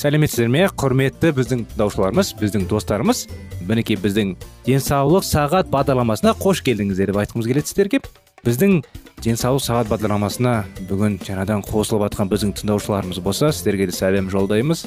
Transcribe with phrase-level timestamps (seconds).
[0.00, 0.62] Сәлеметсіздер ме?
[0.80, 3.26] Құрметті біздің тыңдаушыларымыз біздің достарымыз
[3.68, 4.32] мінекей біздің
[4.64, 8.00] денсаулық сағат бағдарламасына қош келдіңіздер деп айтқымыз келеді сіздерге.
[8.46, 8.78] Біздің
[9.20, 10.54] денсаулық сағат бағдарламасына
[10.88, 14.86] бүгін жаңадан қосылып жатқан біздің тыңдаушыларымыз болса сіздерге де сәлем жолдаймыз.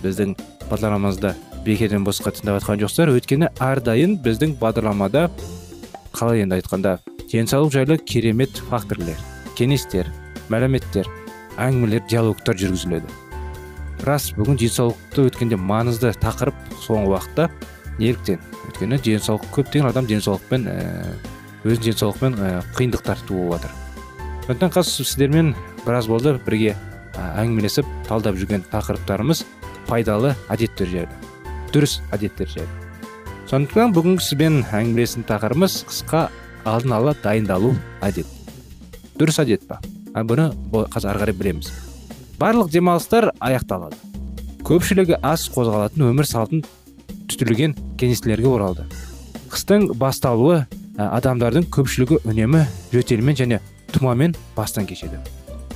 [0.00, 0.32] Біздің
[0.70, 1.34] бағдарламамызды
[1.66, 3.12] бекерден босқа тыңдап жатқан жоқсыздар.
[3.12, 5.26] Өйткені әрдайым біздің бағдарламада
[6.16, 6.96] қалай енді айтқанда
[7.28, 9.20] денсаулық жайлы керемет факторлер
[9.58, 10.08] кеңестер
[10.48, 11.10] мәліметтер
[11.60, 13.23] әңгімелер диалогтар жүргізіледі.
[14.06, 17.48] Рас бүгін денсаулықты өткенде маңызды тақырып соңғы уақытта
[17.98, 18.40] неліктен?
[18.68, 20.78] Өйткені денсаулық көптеген адам денсаулықпен ә,
[21.64, 22.38] өзінің денсаулықпен
[22.78, 23.76] қиындықтар туып жатыр
[24.46, 25.54] сондықтан қазір сіздермен
[25.86, 26.74] біраз болды бірге
[27.16, 29.46] әңгімелесіп талдап жүрген тақырыптарымыз
[29.88, 31.24] пайдалы әдеттер жайлы
[31.74, 32.70] дұрыс әдеттер жайлы.
[33.50, 36.28] Сондықтан бүгінгі сізбен әңгімелесетін тақырыбымыз қысқа
[36.70, 37.72] алдын ала дайындалу
[38.04, 38.30] әдет.
[39.18, 39.80] Дұрыс әдет па?
[40.14, 41.72] Бұны қазір ары қарай білеміз.
[42.38, 43.96] Барлық демалыстар аяқталады.
[44.64, 46.64] Көпшілігі аз қозғалатын өмір салтын
[47.28, 48.86] түтілген кеңестілерге оралды.
[49.52, 50.64] Қыстың басталуы
[50.96, 53.60] адамдардың көпшілігі үнемі жөтелмен және
[53.92, 55.20] тұмамен бастан кешеді.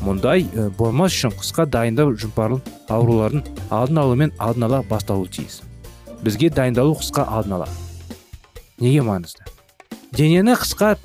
[0.03, 0.47] Мұндай
[0.79, 5.61] болмас үшін қысқа дайындау жұпарлы аурулардың алдын алумен алдын ала басталуы тиіс.
[6.23, 7.69] Бізге дайындалу қысқа алдын ала.
[8.79, 9.43] Неге маңызды?
[10.15, 10.97] Денені қысқа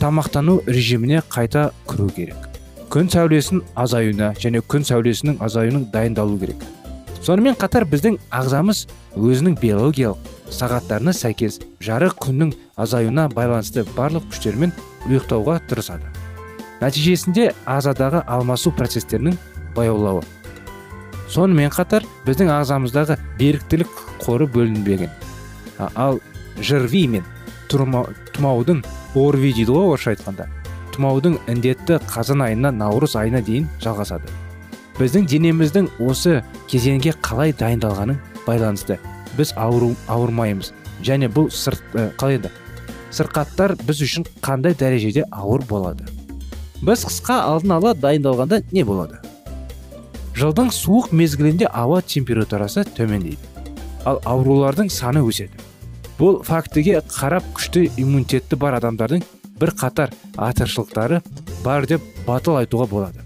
[0.00, 2.51] тамақтану режиміне қайта кіру керек.
[2.92, 6.60] Күн сәулесінің азаюына және күн сәулесінің азаюының дайындалу керек.
[7.24, 8.82] Сонымен қатар біздің ағзамыз
[9.16, 14.76] өзінің биологиялық сағаттарына сәйкес жарық күннің азаюына байланысты барлық күштермен
[15.08, 16.04] ұйықтауға тырысады.
[16.84, 19.40] Нәтижесінде ағзадағы алмасу процестерінің
[19.72, 20.20] баяулауы.
[21.32, 25.08] Сонымен қатар біздің ағзамыздағы беріктілік қоры бөлінбеген.
[25.96, 26.20] Ал
[26.60, 27.24] жрви мен
[27.72, 28.84] тұмаудың
[29.16, 30.50] орви дейді ғой орысша айтқанда.
[30.94, 34.28] Тұмаудың індетті қазан айынан наурыз айына дейін жалғасады.
[34.98, 38.98] Біздің денеміздің осы кезеңге қалай дайындалғанын байланысты
[39.38, 40.72] біз ауыру, ауырмаймыз.
[41.02, 42.52] Және бұл сырт ә, қалай еді?
[43.12, 46.06] Сырқаттар біз үшін қандай дәрежеде ауыр болады?
[46.82, 49.18] Біз қысқа алдын ала дайындалғанда не болады?
[50.36, 53.50] Жылдың суық мезгілінде ауа температурасы төмендейді.
[54.04, 55.60] Ал аурулардың саны өседі.
[56.18, 59.22] Бұл фактіге қарап күшті иммунитеті бар адамдардың
[59.62, 61.22] бір қатар артықшылықтары
[61.62, 63.22] бар деп батыл айтуға болады.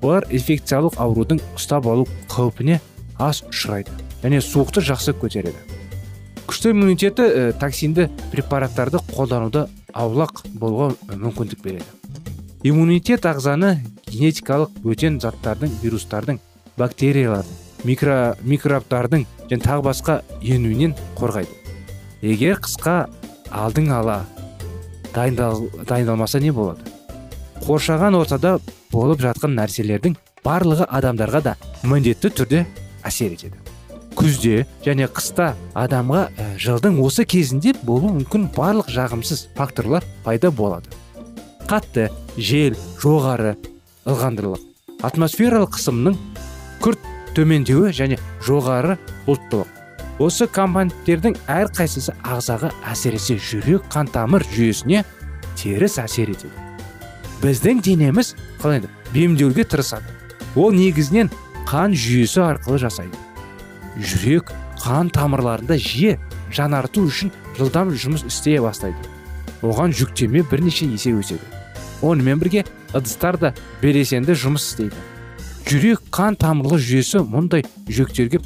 [0.00, 2.78] Олар инфекциялық аурудың ұстап алу қаупіне
[3.18, 3.90] аз ұшырайды
[4.22, 5.58] және суықты жақсы көтереді.
[6.46, 7.26] Күшті иммунитеті
[7.60, 11.84] токсинді препараттарды қолдануды аулақ болуға мүмкіндік береді.
[12.62, 13.76] Иммунитет ағзаны
[14.08, 16.40] генетикалық бөтен заттардың вирустардың
[16.78, 21.54] бактериялардың микро, микробтардың және тағы басқа енуінен қорғайды.
[22.22, 23.08] Егер қысқа
[23.50, 24.22] алдың ала
[25.14, 26.84] дайындал, дайындалмаса не болады?
[27.64, 28.58] Қоршаған ортада
[28.92, 32.64] болып жатқан нәрселердің барлығы адамдарға да міндетті түрде
[33.06, 33.58] әсер етеді.
[34.16, 40.90] Күзде және қыста адамға ә, жылдың осы кезінде болуы мүмкін барлық жағымсыз факторлар пайда болады.
[41.70, 43.54] Қатты жел жоғары
[44.08, 46.18] ылғандылық атмосфералық қысымның
[46.84, 47.04] күрт
[47.36, 48.98] төмендеуі және жоғары
[49.28, 49.79] бұлттылық.
[50.20, 55.00] Осы компоненттердің әрқайсысы ағзаға әсіресе жүрек қан тамыр жүйесіне
[55.56, 56.52] теріс әсер етеді.
[57.40, 60.12] Біздің денеміз қалай енді бейімдеуге тырысады.
[60.60, 61.30] Ол негізінен
[61.68, 63.16] қан жүйесі арқылы жасайды.
[63.96, 64.52] Жүрек
[64.82, 66.18] қан тамырларында жиі
[66.52, 69.00] жаңарту үшін жылдам жұмыс істей бастайды.
[69.62, 71.48] Оған жүктеме бірнеше есе өседі.
[72.02, 75.00] Онымен бірге ыдыстар да белсенді жұмыс істейді.
[75.64, 78.42] Жүрек қан тамырлы жүйесі мұндай жүктерге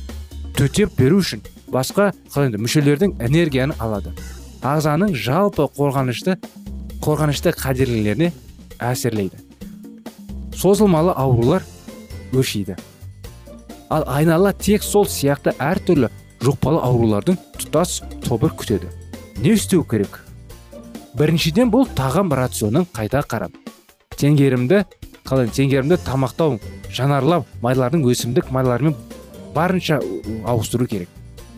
[0.55, 1.43] төтеп беру үшін
[1.75, 4.15] басқа қалай мүшелердің энергияны алады.
[4.65, 6.39] Ағзаның жалпы қорғанышты
[7.05, 8.31] қорғанышты қадірлеріне
[8.79, 9.43] әсерлейді.
[10.55, 11.65] Созылмалы аурулар
[12.33, 12.77] өршиді.
[13.91, 16.09] Ал айнала тек сол сияқты әртүрлі
[16.45, 18.89] жұқпалы аурулардың тұтас тобыр күтеді.
[19.43, 20.23] Не істеу керек?
[21.19, 23.55] Біріншіден бұл тағам рационын қайта қарап
[24.19, 24.85] теңгерімді
[25.27, 26.59] қалай теңгерімді тамақтау
[26.95, 28.97] жанарлап майлардың өсімдік майларымен
[29.55, 30.01] барынша
[30.47, 31.09] ауыстыру керек.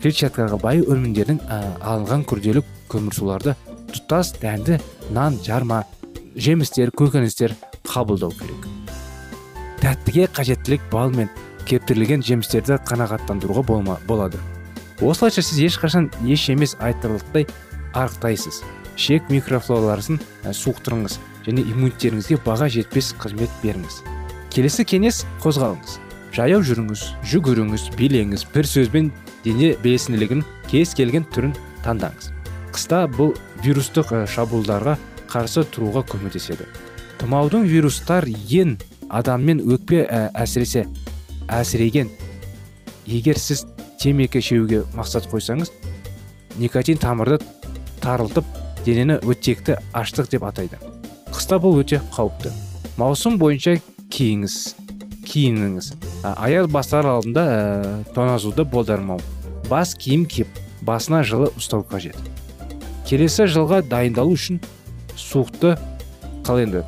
[0.01, 1.39] Клетчаткаға бай өнімдердің
[1.81, 3.55] алынған күрделі көмірсуларды
[3.93, 4.77] тұтас дәнді
[5.15, 5.83] нан жарма
[6.35, 7.55] жемістер көкөністер
[7.87, 8.67] қабылдау керек.
[9.81, 11.29] Тәттіге қажеттілік бал мен
[11.67, 14.39] кептірілген жемістерді қанағаттандыруға болма, болады.
[15.01, 17.47] Осылайша сіз ешқашан еш емес айтарлықтай
[17.93, 18.63] арықтайсыз.
[18.97, 24.01] Шек микрофлораларын суықтырыңыз және иммунитетіңізге баға жетпес қызмет беріңіз.
[24.49, 25.99] Келесі кеңес қозғалыңыз.
[26.33, 29.11] Жаяу жүріңіз жүгіріңіз билеңіз бір сөзбен
[29.43, 31.55] дене белсенділігін кез келген түрін
[31.85, 32.31] таңдаңыз.
[32.75, 34.97] Қыста бұл вирустық шабуылдарға
[35.31, 36.67] қарсы тұруға көмектеседі.
[37.21, 38.77] Тұмаудың вирустар ең
[39.09, 40.03] адаммен өкпе
[40.37, 40.85] әсіресе
[41.49, 42.11] әсіреген.
[43.07, 43.65] Егер сіз
[43.99, 45.71] темекі шеуге мақсат қойсаңыз
[46.59, 47.39] никотин тамырды
[48.03, 48.45] тарылтып
[48.85, 50.77] денені өттекті аштық деп атайды.
[51.33, 52.51] Қыста бұл өте қауіпті.
[52.97, 53.77] Маусым бойынша
[54.13, 54.86] киіңіз.
[55.27, 55.91] Киініңіз.
[56.23, 57.59] Аяз бастар алдында ә,
[58.15, 59.21] тоңазуды болдырмау.
[59.67, 60.47] Бас киім киіп
[60.87, 62.17] басына жылы ұстау қажет.
[63.07, 64.61] Келесі жылға дайындалу үшін
[65.19, 65.75] суықты
[66.47, 66.83] қалай енді.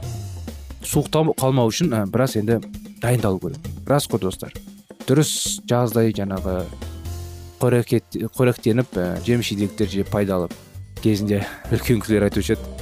[0.83, 2.61] Суықтау қалмау үшін ә, біраз енді
[3.03, 3.71] дайындалу керек.
[3.87, 4.55] Рас қой достар.
[5.07, 6.63] Дұрыс жаздай жаңағы
[7.59, 10.47] қоректеніп ә, жеміс жидектер жеп пайдалы
[11.03, 12.77] кезінде үлкен кісілер айтушы еді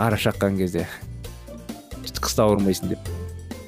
[0.00, 0.86] ара шаққан кезде
[2.24, 3.10] қыста ауырмайсың деп.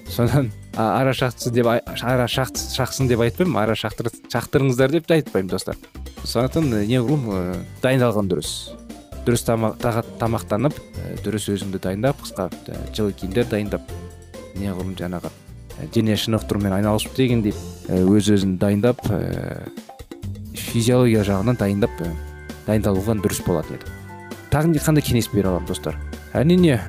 [0.08, 1.12] Содан ара
[1.52, 5.76] деп ара шақсын деп айтпаймын ара шақтырыңыздар деп те айтпаймын достар.
[6.22, 8.52] Сондықтан неғұрлым дайындалған дұрыс.
[9.26, 10.76] Дұрыс тамақтанып
[11.24, 12.50] дұрыс өзіңді дайындап қысқа
[12.94, 13.82] жылы киімдер дайындап
[14.60, 15.32] неғұрлым жаңағы
[15.94, 17.54] дене шынықтырумен айналысып дегендей
[17.88, 19.02] өз өзін дайындап
[20.54, 21.92] физиология жағынан дайындап
[22.66, 23.90] дайындалуға дұрыс болатын еді.
[24.52, 25.98] Тағы қандай кеңес бере аламын достар?
[26.32, 26.80] Әрине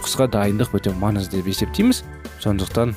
[0.00, 2.02] қысқа дайындық өте маңызды деп есептейміз.
[2.40, 2.94] Сондықтан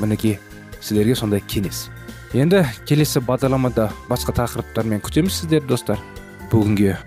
[0.00, 0.38] мінекей
[0.80, 1.86] сіздерге сондай кеңес.
[2.34, 6.02] Енді келесі бағдарламада басқа тақырыптармен күтеміз сіздерді достар.
[6.52, 6.98] Бүгінге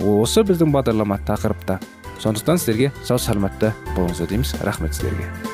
[0.00, 1.80] осы біздің бағдарлама тақырыпта.
[2.22, 4.56] Сондықтан сіздерге сау саламатта болыңыздар дейміз.
[4.62, 5.53] Рахмет сіздерге.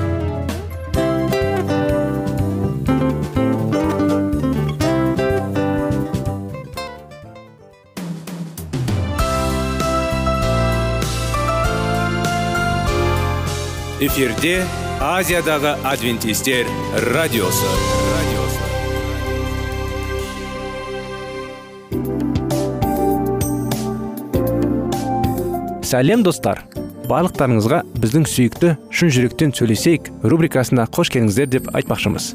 [14.11, 14.65] эфирде
[14.99, 16.67] азиядағы адвентистер
[17.13, 17.67] радиосы.
[18.11, 18.59] Радиосы
[25.87, 26.65] сәлем достар.
[27.07, 32.33] Барлықтарыңызға біздің сүйікті шын жүректен сөйлесейік рубрикасына қош келдіңіздер деп айтпақшымыз.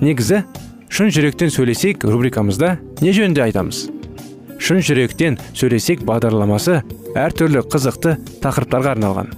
[0.00, 0.46] Негізі
[0.88, 3.90] шын жүректен сөйлесейік рубрикамызда не жөнінде айтамыз?
[4.64, 6.80] Шын жүректен сөйлесейік бағдарламасы
[7.20, 9.37] әртүрлі қызықты тақырыптарға арналған.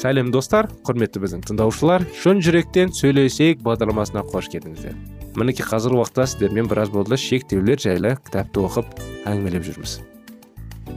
[0.00, 2.06] Сәлем достар құрметті біздің тыңдаушылар.
[2.16, 4.94] Шын жүректен сөйлесейік бағдарламасына қош келдіңіздер.
[5.36, 8.94] Мінекей қазіргі уақытта сіздермен біраз болды шектеулер жайлы кітапты оқып
[9.28, 9.98] әңгімелеп жүрміз.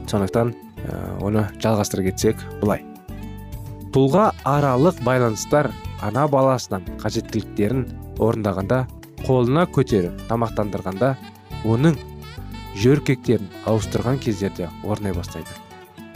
[0.08, 2.80] Сондықтан ә, оны жалғастыра кетсек былай.
[3.92, 5.68] Тұлға аралық байланыстар
[6.00, 7.84] ана баласынан қажеттіліктерін
[8.24, 8.86] орындағанда
[9.26, 11.12] қолына көтеріп тамақтандырғанда
[11.68, 12.00] оның
[12.80, 15.60] жөркектерін ауыстырған кездерде орнай бастайды.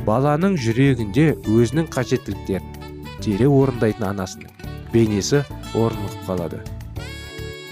[0.09, 2.78] Баланың жүрегінде өзінің қажеттіліктерін
[3.25, 4.51] дереу орындайтын анасының.
[4.93, 5.43] Бейнесі
[5.77, 6.61] орнығып қалады.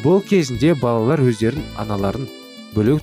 [0.05, 2.29] Бұл кезінде балалар өздерін аналарын
[2.75, 3.03] бөлек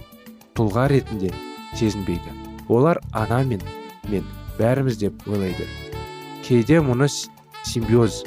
[0.58, 1.32] тұлға ретінде
[1.76, 2.36] сезінбейді.
[2.70, 3.62] Олар ана мен
[4.10, 4.26] мен
[4.60, 5.68] бәріміз деп ойлайды.
[6.46, 8.24] Кейде мұны симбиоз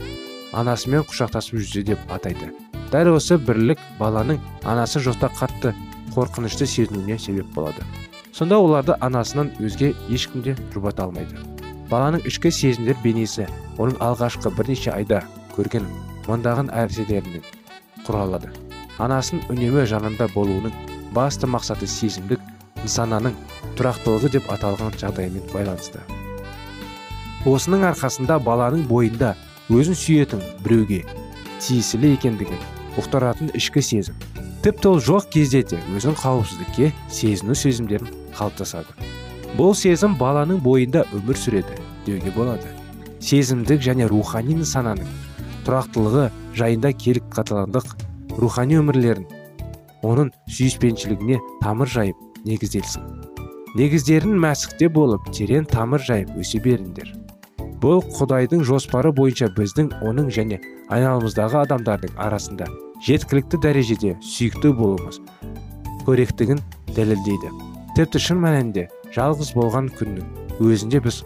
[0.53, 2.51] анасымен құшақтасып жүзу деп атайды.
[2.93, 5.75] Дәл осы бірлік баланың анасы жоқта қатты
[6.15, 7.85] қорқынышты сезінуіне себеп болады.
[8.33, 11.56] Сонда оларды анасынан өзге ешкім де жұбата алмайды.
[11.91, 13.47] Баланың ішкі сезімдер бейнесі
[13.79, 15.23] оның алғашқы бірнеше айда
[15.55, 15.87] көрген
[16.27, 17.45] мыңдаған нәрселерінен
[18.07, 18.51] құралады.
[19.03, 20.75] Анасының үнемі жанында болуының
[21.15, 22.43] басты мақсаты сезімдік
[22.83, 23.37] нысананың
[23.79, 26.01] тұрақтылығы деп аталған жағдаймен байланысты.
[27.47, 29.35] Осының арқасында баланың бойында
[29.71, 31.05] өзін сүйетін біреуге
[31.63, 32.65] тиесілі екендігін
[32.99, 34.19] ұқтыратын ішкі сезім
[34.65, 39.16] тіпті ол жоқ кезде де өзін қауіпсіздікке сезіну сезімдерін қалыптасады.
[39.55, 42.69] Бұл сезім баланың бойында өмір сүреді деуге болады.
[43.23, 45.09] Сезімдік және рухани нысананың
[45.67, 47.95] тұрақтылығы жайында келік каталандық
[48.39, 49.27] рухани өмірлерін
[50.07, 53.07] оның сүйіспеншілігіне тамыр жайып негізделсін.
[53.77, 57.13] Негіздерін мәсікте болып терең тамыр жайып өсе беріңдер.
[57.83, 62.69] Бұл құдайдың жоспары бойынша біздің оның және айналамыздағы адамдардың арасында
[63.05, 65.21] жеткілікті дәрежеде сүйікті болуымыз
[66.07, 66.63] керектігін
[66.97, 67.51] дәлелдейді.
[67.97, 71.23] Тіпті шын мәнінде жалғыз болған күннің өзінде біз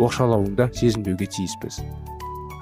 [0.00, 1.80] оқшалауында сезінбеуге тиіспіз.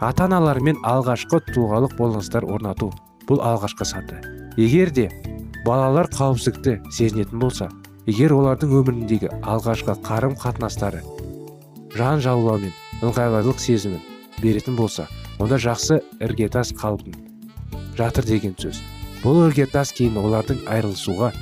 [0.00, 2.90] Ата аналармен алғашқы тұлғалық болыныстар орнату
[3.28, 4.22] бұл алғашқы саты.
[4.56, 5.08] Егер де
[5.66, 7.68] балалар қауіпсіздікті сезінетін болса
[8.08, 11.02] егер олардың өміріндегі алғашқы қарым қатынастары
[11.96, 12.72] жан жалғау мен
[13.04, 14.00] ыңғайлылық сезімін
[14.40, 17.16] беретін болса онда жақсы іргетас қалпын
[17.98, 18.80] жатыр деген сөз.
[19.22, 21.32] Бұл іргетас кейін олардың айырылысуға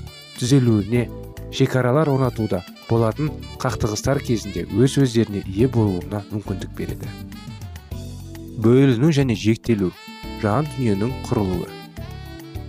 [0.40, 1.06] түзелуіне
[1.52, 2.62] шекаралар орнатуда.
[2.88, 3.30] Болатын
[3.62, 7.08] қақтығыстар кезінде өз өздеріне ие болуына мүмкіндік береді.
[8.62, 9.90] Бөліну және жектелу
[10.42, 11.68] жан дүниенің құрылуы.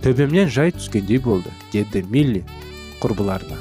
[0.02, 2.44] Төбемнен жай түскендей болды деді милли
[3.02, 3.58] құрбыларына.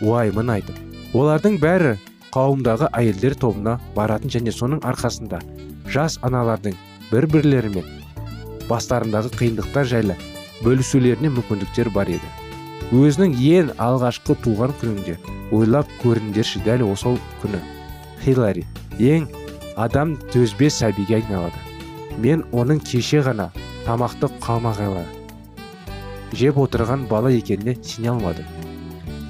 [0.00, 1.96] Уайымын айтып олардың бәрі
[2.34, 5.40] қауымдағы әйелдер тобына баратын және соның арқасында
[5.90, 6.76] жас аналардың
[7.10, 7.88] бір бірлерімен
[8.70, 10.16] бастарындағы қиындықтар жайлы
[10.62, 12.30] бөлісулеріне мүмкіндіктер бар еді.
[12.90, 15.16] Өзінің ең алғашқы туған күнінде
[15.54, 17.60] ойлап көріңдерші дәл осы күні.
[18.24, 18.66] Хиллари
[18.98, 19.28] ең
[19.76, 21.60] адам төзбес сәбиге айналады.
[22.18, 23.50] Мен оның кеше ғана
[23.86, 25.04] тамақты қалмағайлы
[26.36, 28.46] жеп отырған бала екеніне сене алмадым.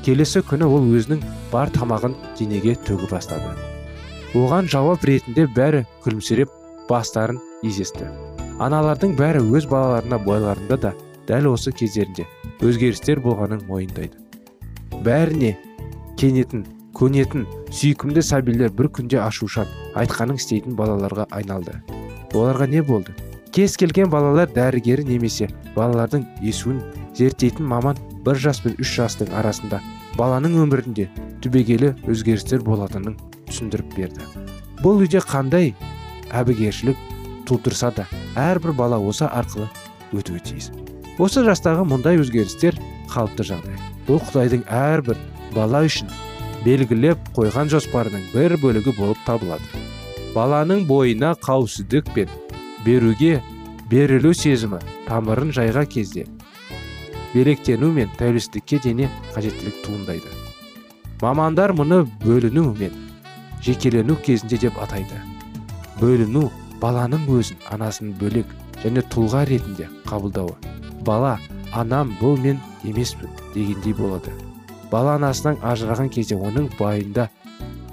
[0.04, 3.52] Келесі күні ол өзінің бар тамағын денеге төгіп бастады
[4.36, 6.50] оған жауап ретінде бәрі күлімсіреп
[6.88, 8.06] бастарын изесті.
[8.62, 10.92] Аналардың бәрі өз балаларына бойларында да
[11.30, 12.26] дәл осы кездерінде
[12.66, 14.18] өзгерістер болғанын мойындайды.
[15.06, 15.54] Бәріне
[16.18, 16.64] кенетін
[16.98, 19.70] көнетін сүйкімді сәбилер бір күнде ашушан
[20.00, 21.78] айтқаның істейтін балаларға айналды.
[22.34, 23.14] Оларға не болды?
[23.54, 26.82] Кез келген балалар дәрігері немесе балалардың есуін
[27.18, 29.80] зерттейтін маман бір жас пен үш жастың арасында
[30.18, 31.08] баланың өмірінде
[31.42, 33.16] түбегейлі өзгерістер болатынын
[33.48, 34.28] түсіндіріп берді.
[34.82, 35.74] Бұл үйде қандай
[36.30, 36.98] әбігершілік
[37.48, 38.06] тудырса да
[38.38, 39.66] әрбір бала осы арқылы
[40.14, 40.70] өтуі тиіс.
[41.18, 42.78] Осы жастағы мұндай өзгерістер
[43.10, 43.78] қалыпты жағдай.
[44.06, 45.18] Бұл құдайдың әрбір
[45.54, 46.10] бала үшін
[46.64, 49.64] белгілеп қойған жоспарының бір бөлігі болып табылады.
[50.34, 52.28] Баланың бойына қауіпсіздік пен
[52.84, 53.40] беруге
[53.90, 56.26] берілу сезімі тамырын жайға кезде
[57.34, 60.30] беректену мен тәуелсіздікке дене қажеттілік туындайды.
[61.20, 62.94] Мамандар мұны бөліну мен
[63.62, 65.18] жекелену кезінде деп атайды.
[66.00, 66.48] Бөліну
[66.80, 70.54] баланың өзін анасының бөлек және тұлға ретінде қабылдауы.
[71.06, 71.38] Бала
[71.72, 74.32] анам бұл мен емеспін дегендей болады.
[74.90, 77.28] Бала анасынан ажыраған кезде оның байында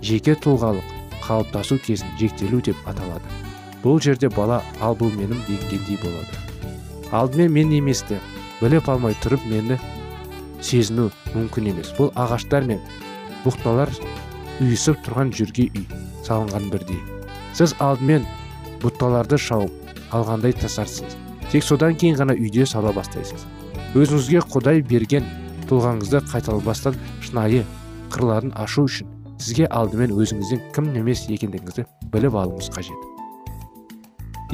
[0.02, 3.28] жеке тұлғалық қалыптасу кезін жіктелу деп аталады.
[3.84, 6.42] Бұл жерде бала ал бұл менің дегендей болады.
[7.12, 8.20] Алдымен мен еместі
[8.62, 9.78] біліп алмай тұрып мені
[10.62, 12.82] сезіну мүмкін емес бұл ағаштар мен
[13.46, 13.92] бұқталар
[14.60, 15.86] үйісіп тұрған жерге үй
[16.26, 17.00] салынған бірдей.
[17.54, 18.26] Сіз алдымен
[18.82, 21.18] бұтталарды шауып алғандай тасарсыз.
[21.52, 23.46] Тек содан кейін ғана үйде сала бастайсыз.
[23.96, 25.28] Өзіңізге құдай берген
[25.70, 27.64] тұлғаңызды қайталанбастан шынайы
[28.14, 33.06] қырларын ашу үшін сізге алдымен өзіңіздің кім емес екендігіңізді біліп алуыңыз қажет.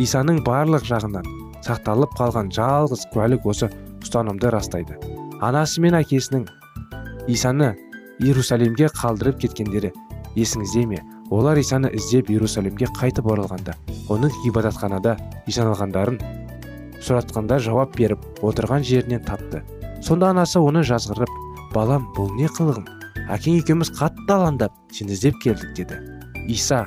[0.01, 1.27] Исаның барлық жағынан
[1.65, 3.69] сақталып қалған жалғыз куәлік осы
[4.01, 4.97] ұстанымды растайды.
[5.41, 6.47] Анасы мен әкесінің
[7.31, 7.73] исаны
[8.19, 9.93] иерусалимге қалдырып кеткендері
[10.35, 11.01] есіңізде ме?
[11.29, 13.75] Олар исаны іздеп иерусалимге қайтып оралғанда
[14.13, 15.15] оның ғибадатханада
[15.47, 16.19] исаналғандарын
[17.03, 19.63] сұратқанда жауап беріп отырған жерінен тапты.
[20.03, 21.31] Сонда анасы оны жазғырып
[21.73, 22.85] балам бұл не қылығың?
[23.33, 25.99] Әкең екеуміз қатты алаңдап сені іздеп келдік деді.
[26.47, 26.85] Иса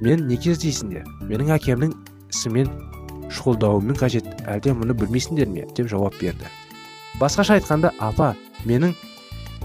[0.00, 1.92] мен неге іздейсіңдер менің әкемнің
[2.32, 2.70] ісімен
[3.32, 5.66] шұғылдауымның қажет әлде мұны білмейсіңдер ме?
[5.76, 6.48] деп жауап берді.
[7.20, 8.94] Басқаша айтқанда апа менің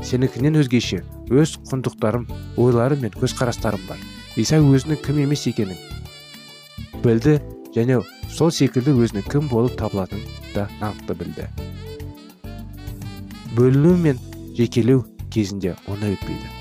[0.03, 3.99] сенікінен өзгеше өз құндылықтарым ойларым мен көзқарастарым бар.
[4.35, 5.77] Иса өзінің кім емес екенін
[7.03, 7.39] білді
[7.75, 7.99] және
[8.31, 11.47] сол секілді өзінің кім болып табылатынын да нақты білді.
[13.55, 14.19] Бөліну мен
[14.57, 16.51] жекелеу кезінде оңай өтпейді.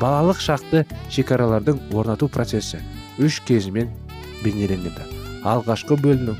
[0.00, 2.82] Балалық шақты шекаралардың орнату процесі
[3.18, 3.90] үш кезімен
[4.44, 5.06] бейнеленеді.
[5.46, 6.36] Алғашқы бөліну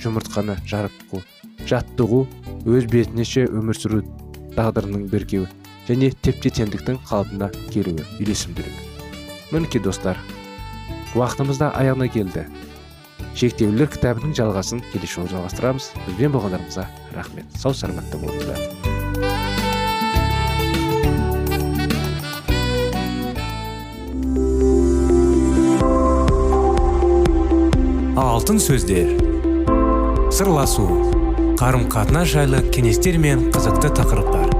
[0.00, 1.22] жұмыртқаны жарыққу
[1.68, 2.26] жаттығу
[2.70, 4.04] өз бетінше өмір сүру
[4.56, 5.48] тағдырының біркеуі.
[5.90, 8.86] Және тепте теңдіктің қалпына келуі үйлесімділік
[9.50, 10.18] мінекей достар
[11.14, 12.44] уақытымыз да аяғына келді.
[13.34, 15.90] Шектеулер кітабының жалғасын келесі жолы жалғастырамыз.
[16.06, 17.50] Бізбен болғандарыңызға рахмет.
[17.58, 18.58] Сау саламатта болыңыздар.
[28.20, 29.14] Алтын сөздер.
[30.30, 30.86] Сырласу.
[31.60, 34.59] Қарым қатынас жайлы кеңестер мен қызықты тақырыптар.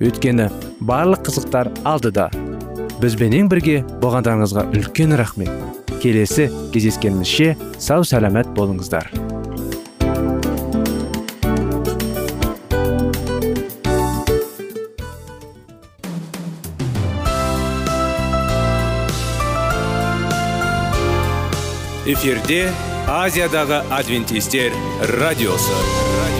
[0.00, 0.48] Өйткені
[0.80, 2.30] барлық қызықтар алдыда.
[3.00, 5.52] Бізбенен бірге болғандарыңызға үлкен рахмет.
[6.00, 9.12] Келесі кездескенімізше сау сәлемет болыңыздар.
[22.10, 22.64] Эфирде
[23.06, 24.72] азиядағы адвентистер
[25.20, 26.39] радиосы.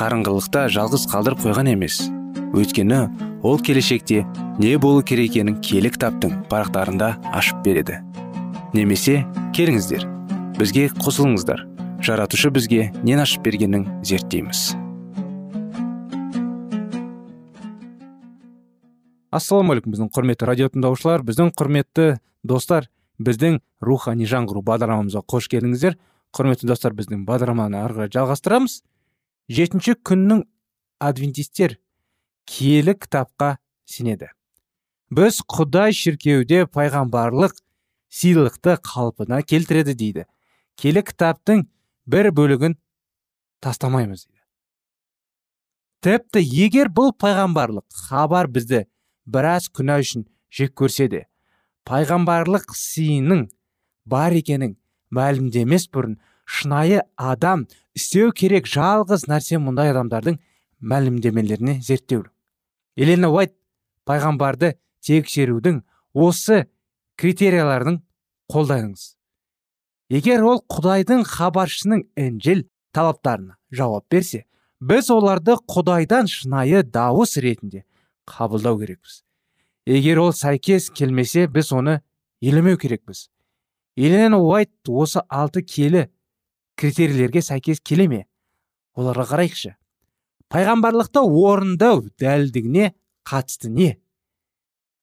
[0.00, 1.98] қарыңғылықта жалғыз қалдырып қойған емес.
[2.56, 3.02] Өйткені
[3.44, 4.22] ол келешекте
[4.56, 7.98] не болу керек екенін киелі кітаптың парақтарында ашып береді.
[8.72, 10.06] Немесе келіңіздер
[10.56, 11.66] бізге қосылыңыздар.
[12.00, 14.70] Жаратушы бізге нен ашып бергенін зерттейміз.
[19.36, 22.88] Ассалаумағалейкум біздің құрметті радио тыңдаушылар біздің құрметті достар
[23.20, 26.00] біздің рухани жаңғыру бағдарламамызға қош келдіңіздер.
[26.32, 28.80] Құрметті достар біздің бағдарламаны ары қарай жалғастырамыз.
[29.50, 30.44] Жетінші күннің
[31.02, 31.74] адвентистер
[32.46, 34.30] киелі кітапқа сенеді.
[35.10, 37.56] Біз құдай шіркеуде пайғамбарлық
[38.14, 40.26] сыйлықты қалпына келтіреді дейді.
[40.78, 41.64] Келі кітаптың
[42.06, 42.76] бір бөлігін
[43.58, 44.38] тастамаймыз дейді.
[46.06, 48.84] Тіпті егер бұл пайғамбарлық хабар бізді
[49.26, 51.26] біраз күнә үшін жек көрсе де
[51.90, 53.48] пайғамбарлық сыйының
[54.06, 54.78] бар екенін
[55.10, 57.66] мәлімдемес бұрын шынайы адам
[57.98, 60.40] істеу керек жалғыз нәрсе мұндай адамдардың
[60.80, 62.26] мәлімдемелеріне зерттеу.
[62.96, 63.54] Елена уайт
[64.08, 64.74] пайғамбарды
[65.06, 65.82] тексерудің
[66.14, 66.66] осы
[67.20, 68.00] критерияларын
[68.50, 69.14] қолданыңыз
[70.10, 72.64] егер ол құдайдың хабаршысының інжіл
[72.96, 74.44] талаптарына жауап берсе
[74.80, 77.84] біз оларды құдайдан шынайы дауыс ретінде
[78.26, 79.22] қабылдау керекпіз.
[79.86, 82.00] Егер ол сәйкес келмесе біз оны
[82.40, 83.28] елемеу керекпіз.
[83.96, 86.08] Елена уайт осы алты келі
[86.80, 88.22] критерийлерге сәйкес келе ме?
[88.96, 89.74] Оларға қарайықшы.
[90.50, 92.94] Пайғамбарлықты орындау дәлдігіне
[93.28, 93.90] қатысты не?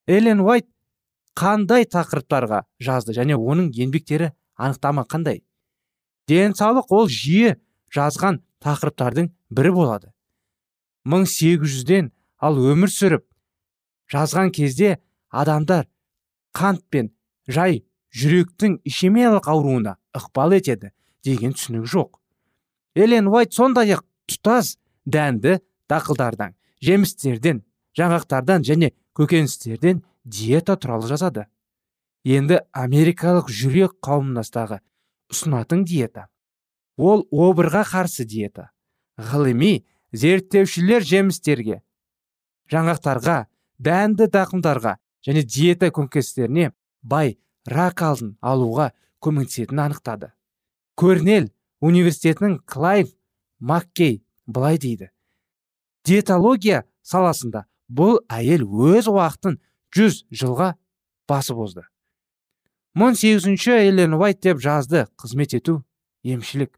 [0.07, 0.67] Эллен уайт
[1.37, 5.43] қандай тақырыптарға жазды және оның еңбектері анықтама қандай?
[6.27, 7.55] Денсаулық ол жиі
[7.93, 10.11] жазған тақырыптардың бірі болады.
[11.07, 12.11] 1800-ден
[12.43, 13.23] ал өмір сүріп
[14.11, 14.97] жазған кезде
[15.29, 15.87] адамдар
[16.57, 17.13] қант пен
[17.47, 20.91] жай жүректің ишемиялық ауруына ықпал етеді.
[21.25, 22.19] Деген түсінік жоқ.
[22.95, 24.75] Элен уайт сондай ақ тұтас
[25.05, 27.63] дәнді дақылдардан жемістерден
[27.97, 31.47] жаңғақтардан және көкөністерден диета туралы жазады.
[32.27, 34.81] Енді америкалық жүрек қауымдастығы
[35.31, 36.27] ұсынатын диета.
[36.97, 38.71] Ол обырға қарсы диета.
[39.17, 41.81] Ғылыми зерттеушілер жемістерге
[42.71, 43.37] жаңғақтарға
[43.79, 48.91] дәнді дақымдарға және диета көкөністеріне бай рак алдын алуға
[49.23, 50.31] көмектесетінін анықтады.
[50.97, 53.13] Көрнел университетінің клайв
[53.59, 55.11] маккей былай дейді.
[56.03, 59.59] Диетология саласында бұл әйел өз уақытын
[59.95, 60.73] жүз жылға
[61.29, 61.85] басып озды
[62.97, 65.83] 18-ші эллен уайт деп жазды қызмет ету
[66.25, 66.71] емшілік.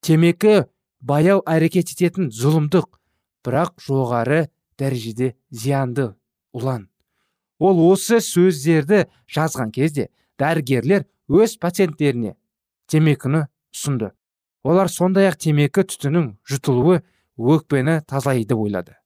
[0.00, 0.68] Темекі
[1.02, 2.86] баяу әрекет ететін зұлымдық
[3.42, 4.44] бірақ жоғары
[4.78, 6.12] дәрежеде зиянды
[6.54, 6.86] ұлан.
[7.58, 10.06] Ол осы сөздерді жазған кезде
[10.38, 12.36] дәрігерлер өз пациенттеріне
[12.88, 14.12] темекіні ұсынды.
[14.64, 17.02] Олар сондай ақ темекі түтінің жұтылуы
[17.38, 18.96] өкпені тазалайды деп ойлады.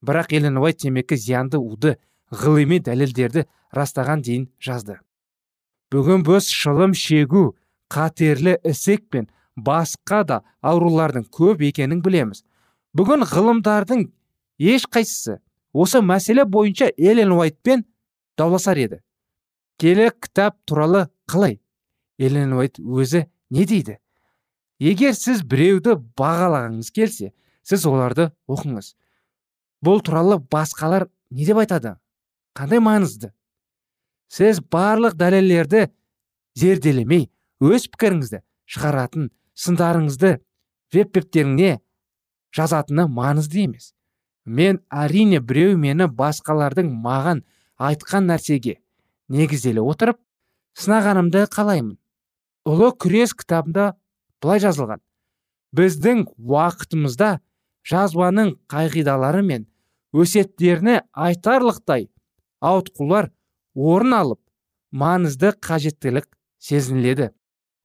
[0.00, 1.96] Бірақ эллен темекі зиянды уды
[2.30, 5.00] ғылыми дәлелдерді растаған дейін жазды.
[5.90, 7.56] Бүгін біз шылым шегу
[7.90, 12.44] қатерлі ісік пен басқа да аурулардың көп екенін білеміз.
[12.94, 14.06] Бүгін ғылымдардың
[14.58, 15.40] ешқайсысы
[15.72, 17.84] осы мәселе бойынша эллен уайтпен
[18.38, 19.00] дауласар еді.
[19.78, 21.58] Келі кітап туралы қалай?
[22.20, 23.98] Эллен уайт өзі не дейді?
[24.80, 27.32] Егер сіз біреуді бағалағыңыз келсе
[27.66, 28.94] сіз оларды оқыңыз.
[29.84, 31.96] Бұл туралы басқалар не деп айтады?
[32.56, 33.32] Қандай маңызды?
[34.30, 35.88] Сіз барлық дәлелдерді
[36.56, 37.28] зерделемей
[37.60, 40.36] өз пікіріңізді шығаратын сындарыңызды
[40.94, 41.78] веб беттеріңе
[42.56, 43.92] жазатыны маңызды емес.
[44.44, 47.44] Мен әрине біреу мені басқалардың маған
[47.78, 48.78] айтқан нәрсеге
[49.28, 50.18] негізделе отырып
[50.78, 51.99] сынағанымды қалаймын.
[52.70, 53.94] Ұлы күрес кітабында
[54.42, 55.00] былай жазылған.
[55.74, 57.30] Біздің уақытымызда
[57.90, 59.66] жазбаның қағидалары мен
[60.14, 62.08] өсеттеріне айтарлықтай
[62.60, 63.30] ауытқулар
[63.74, 64.40] орын алып
[64.92, 66.28] маңызды қажеттілік
[66.60, 67.30] сезініледі.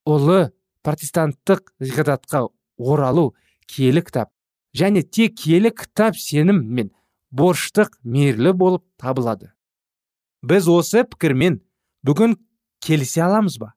[0.06, 0.52] Ұлы
[0.86, 2.46] протестанттық ғидатқа
[2.78, 3.34] оралу
[3.70, 4.32] киелі кітап
[4.76, 6.92] және тек киелі кітап сенім мен
[7.32, 9.54] борыштық мейірлі болып табылады.
[10.46, 11.62] Біз осы пікірмен
[12.06, 12.36] бүгін
[12.86, 13.74] келісе аламыз ба?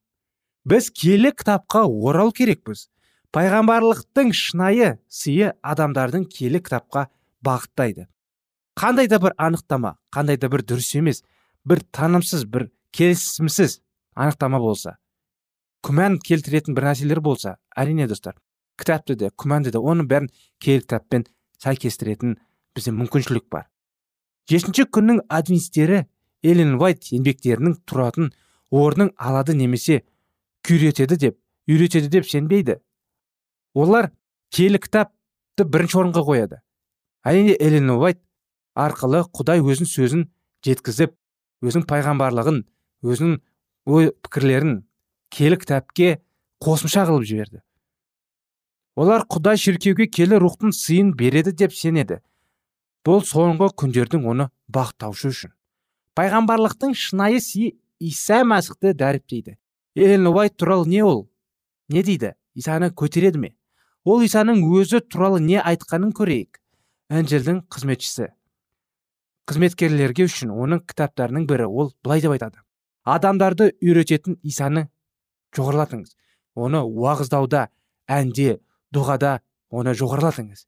[0.64, 2.88] Біз киелі кітапқа орал керекпіз.
[3.34, 7.08] Пайғамбарлықтың шынайы сыйы адамдардың киелі кітапқа
[7.44, 8.08] бағыттайды.
[8.78, 11.22] Қандай да бір анықтама қандай да бір дұрыс емес
[11.66, 13.80] бір танымсыз бір келісімсіз
[14.14, 14.96] анықтама болса
[15.86, 18.36] күмән келтіретін бір нәрселер болса әрине достар
[18.78, 20.30] кітапты да күмәнді де оның бәрін
[20.62, 21.26] киелі кітаппен
[21.62, 22.36] сәйкестіретін
[22.76, 23.66] бізде мүмкіншілік бар.
[24.48, 26.04] Жетінші күннің адвентистері
[26.46, 28.30] эллен уайт еңбектерінің тұратын
[28.70, 30.04] орнын алады немесе
[30.68, 32.78] күйретеді деп үйретеді деп сенбейді.
[33.74, 34.10] Олар
[34.52, 36.60] киелі кітапты бірінші орынға қояды.
[37.24, 38.20] Әрине эллен уайт
[38.76, 40.26] арқылы құдай өзін сөзін
[40.64, 41.14] жеткізіп
[41.64, 42.62] өзінің пайғамбарлығын
[43.04, 43.38] өзінің
[43.88, 44.82] ой пікірлерін
[45.34, 46.18] келі кітапке
[46.64, 47.62] қосымша қылып жіберді.
[48.98, 52.20] Олар құдай шіркеуге келі рухтың сыйын береді деп сенеді.
[53.06, 55.52] Бұл соңғы күндердің оны бақтаушы үшін.
[56.18, 59.54] Пайғамбарлықтың шынайы сыйы иса мәсіхті дәріптейді.
[59.94, 61.28] Эллен уайт туралы не ол?
[61.88, 62.34] Не дейді?
[62.54, 63.54] Исаны көтереді ме?
[64.04, 66.60] Ол исаның өзі туралы не айтқанын көрейік.
[67.08, 68.32] Інжілдің қызметшісі.
[69.48, 72.60] Қызметкерлерге үшін оның кітаптарының бірі ол былай деп айтады.
[73.08, 74.88] Адамдарды үйрететін исаны
[75.56, 76.12] жоғарылатыңыз.
[76.54, 77.68] Оны уағыздауда
[78.08, 78.58] әнде
[78.92, 79.38] дұғада
[79.70, 80.66] оны жоғарылатыңыз.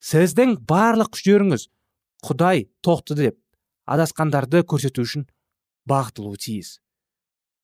[0.00, 1.66] Сіздің барлық күштеріңіз
[2.26, 3.38] құдай тоқты деп
[3.90, 5.26] адасқандарды көрсету үшін
[5.90, 6.78] бағытылуы тиіс.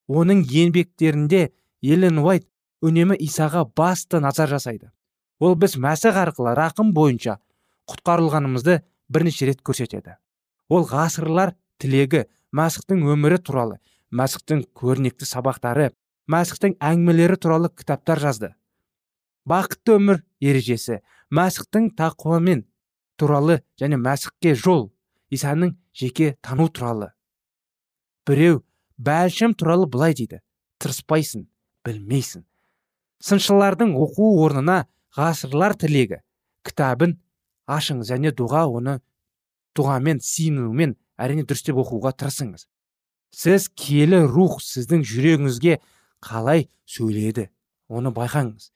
[0.08, 1.50] Оның еңбектерінде
[1.82, 2.46] елен уайт
[2.82, 4.90] үнемі исаға басты назар жасайды.
[5.40, 7.38] Ол біз мәсіх арқылы рақым бойынша
[7.90, 10.16] құтқарылғанымызды бірнеше рет көрсетеді.
[10.68, 12.24] Ол ғасырлар тілегі
[12.56, 13.78] мәсіхтің өмірі туралы
[14.10, 15.90] мәсіхтің көрнекті сабақтары
[16.30, 18.52] мәсіхтің әңгімелері туралы кітаптар жазды.
[19.46, 22.64] Бақытты өмір ережесі мәсіхтің тақуамен
[23.20, 24.88] туралы және мәсіхке жол
[25.30, 27.12] исаның жеке тану туралы.
[28.26, 28.64] Біреу
[28.98, 30.40] бәлшім туралы былай дейді.
[30.82, 31.46] Тырыспайсың
[31.86, 32.44] білмейсің.
[33.22, 34.84] Сыншылардың оқу орнына
[35.16, 36.20] ғасырлар тілегі.
[36.66, 37.16] Кітабын
[37.66, 38.98] ашыңыз және дұға оны
[39.76, 42.66] дұғамен сиынумен әрине дұрыстеп оқуға тырысыңыз.
[43.32, 45.78] Сіз киелі рух сіздің жүрегіңізге
[46.24, 47.48] қалай сөйледі
[47.88, 48.70] оны байқаңыз.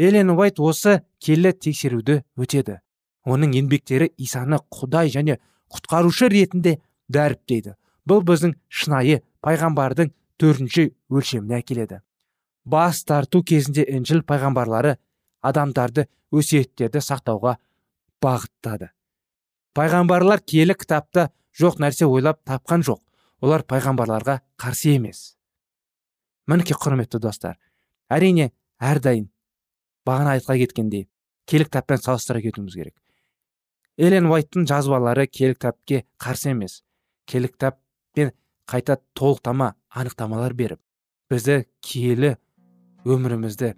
[0.00, 2.80] Элен уайт осы келі тексеруді өтеді.
[3.28, 5.36] Оның еңбектері исаны құдай және
[5.70, 6.78] құтқарушы ретінде
[7.12, 7.76] дәріптейді.
[8.08, 12.00] Бұл біздің шынайы пайғамбардың төртінші өлшеміне әкеледі.
[12.64, 14.96] Бас тарту кезінде інжіл пайғамбарлары
[15.42, 17.56] адамдарды өсиеттерді сақтауға
[18.22, 18.90] бағыттады.
[19.74, 23.00] Пайғамбарлар киелі кітапта жоқ нәрсе ойлап тапқан жоқ.
[23.40, 25.36] Олар пайғамбарларға қарсы емес.
[26.46, 27.56] Мінекей құрметті достар
[28.10, 28.50] әрине
[28.82, 29.30] әрдайым
[30.06, 31.06] бағана айтқа кеткендей
[31.48, 32.96] киелі кітаппен салыстыра кетуіміз керек.
[33.96, 36.82] Элен уайттың жазбалары киелі кітапке қарсы емес.
[37.26, 37.50] Киелі
[38.10, 38.32] кітаппен
[38.66, 40.78] қайта толықтама анықтамалар беріп
[41.30, 42.36] бізді киелі
[43.04, 43.74] өмірімізді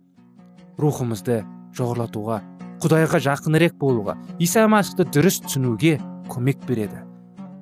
[0.80, 1.42] рухымызды
[1.76, 2.40] жоғарлатуға
[2.82, 7.04] құдайға жақынырек болуға иса машықты дұрыс түсінуге көмек береді.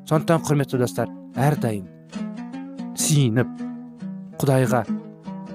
[0.09, 1.87] Сондықтан құрметті достар әрдайым
[2.97, 3.49] сиініп
[4.41, 4.85] құдайға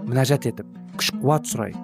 [0.05, 0.67] мінәжат етіп
[0.99, 1.79] күш қуат сұрайық.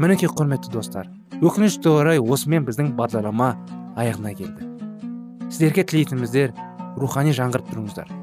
[0.00, 1.08] Мінекей құрметті достар
[1.40, 3.54] өкінішке орай осымен біздің бағдарлама
[3.96, 4.68] аяғына келді.
[5.50, 6.56] Сіздерге тілейтініміздер
[7.00, 8.19] рухани жаңғырып тұрыңыздар.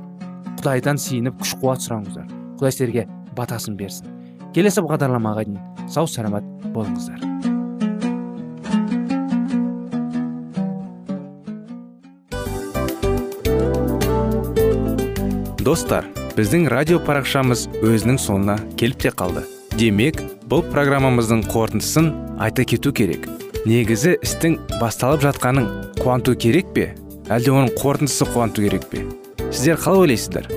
[0.67, 2.25] Құдайдан сиініп күш қуат сұраңыздар.
[2.59, 3.03] Құдай сіздерге
[3.37, 4.09] батасын берсін.
[4.51, 6.43] Келесі бағдарламаға дейін сау саламат
[6.75, 7.21] болыңыздар.
[15.63, 19.45] Достар біздің радио парақшамыз өзінің соңына келіп те қалды.
[19.79, 20.19] Демек
[20.51, 22.11] бұл программамыздың қорытындысын
[22.43, 23.29] айта кету керек.
[23.63, 25.71] Негізі істің басталып жатқанын
[26.03, 26.89] қуанту керек пе?
[27.31, 29.07] Әлде оның қорытындысы қуанту керек пе?
[29.47, 30.56] Сіздер қалай ойлайсыздар?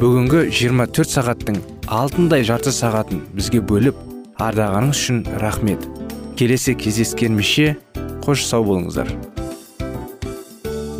[0.00, 1.58] Бүгінгі 24 сағаттың
[1.92, 3.98] алтындай жарты сағатын бізге бөліп
[4.40, 5.82] ардағаныңыз үшін рахмет.
[6.40, 7.74] Келесі кездескенімізше
[8.24, 9.12] қош сау болыңыздар.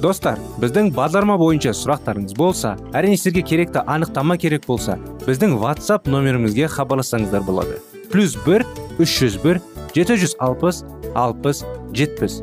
[0.05, 6.69] Достар біздің бағдарлама бойынша сұрақтарыңыз болса әрине сіздерге керекті анықтама керек болса біздің whatsapp нөмірімізге
[6.69, 7.81] хабарлассаңыздар болады.
[8.13, 8.69] Плюс бір
[9.01, 9.63] үш жүз бір
[9.97, 10.85] жеті жүз алпыс
[11.17, 11.65] алпыс
[11.97, 12.43] жетпіс.